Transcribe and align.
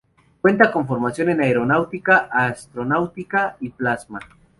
Cuenta 0.41 0.71
con 0.71 0.87
formación 0.87 1.29
en 1.29 1.41
Aeronáutica, 1.41 2.27
Astronáutica 2.31 3.55
y 3.59 3.69
Plasma. 3.69 4.19